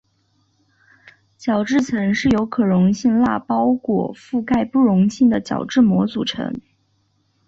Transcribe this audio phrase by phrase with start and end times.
[1.37, 6.59] 角质层是由可溶性蜡包裹覆盖不溶性的角质膜组成。